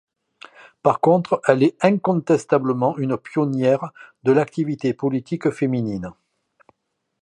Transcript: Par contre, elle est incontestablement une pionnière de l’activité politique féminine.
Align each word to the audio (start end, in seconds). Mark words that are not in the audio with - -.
Par 0.81 0.99
contre, 0.99 1.43
elle 1.47 1.61
est 1.61 1.75
incontestablement 1.85 2.97
une 2.97 3.19
pionnière 3.19 3.91
de 4.23 4.31
l’activité 4.31 4.95
politique 4.95 5.51
féminine. 5.51 6.11